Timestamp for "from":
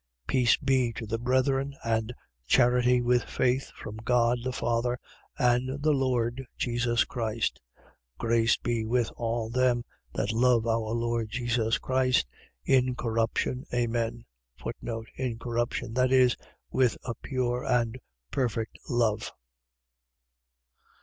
3.77-3.97